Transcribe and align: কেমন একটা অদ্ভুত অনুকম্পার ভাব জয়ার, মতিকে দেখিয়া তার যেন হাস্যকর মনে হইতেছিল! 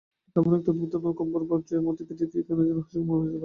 কেমন 0.35 0.51
একটা 0.57 0.69
অদ্ভুত 0.73 0.91
অনুকম্পার 0.99 1.43
ভাব 1.49 1.61
জয়ার, 1.67 1.85
মতিকে 1.87 2.13
দেখিয়া 2.21 2.43
তার 2.47 2.57
যেন 2.59 2.77
হাস্যকর 2.77 3.05
মনে 3.09 3.21
হইতেছিল! 3.21 3.39